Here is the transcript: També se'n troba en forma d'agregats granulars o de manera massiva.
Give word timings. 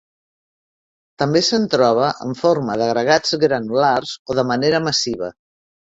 També 1.23 1.43
se'n 1.49 1.67
troba 1.75 2.09
en 2.27 2.33
forma 2.41 2.77
d'agregats 2.83 3.37
granulars 3.47 4.15
o 4.33 4.39
de 4.41 4.47
manera 4.53 4.85
massiva. 4.87 5.35